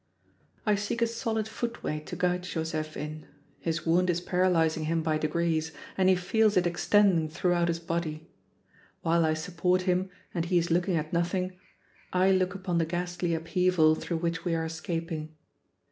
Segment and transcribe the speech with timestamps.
[0.65, 3.27] I seek a solid footway to guide Joseph in
[3.59, 8.27] his wound is paralyzing him by degrees, and he feels it extending throughout his body.
[9.03, 11.55] While I support him, and he is looking at nothing,
[12.11, 15.35] I look upon the ghastly upheaval through which we are escaping.